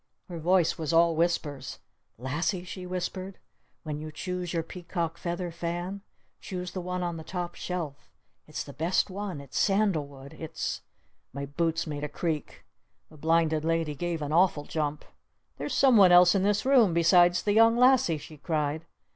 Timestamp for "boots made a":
11.45-12.09